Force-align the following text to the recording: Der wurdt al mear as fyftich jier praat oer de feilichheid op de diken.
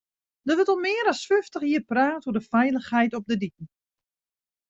Der 0.47 0.55
wurdt 0.57 0.71
al 0.73 0.81
mear 0.85 1.05
as 1.11 1.21
fyftich 1.29 1.65
jier 1.69 1.83
praat 1.91 2.25
oer 2.27 2.37
de 2.37 2.43
feilichheid 2.51 3.11
op 3.17 3.25
de 3.29 3.35
diken. 3.43 3.67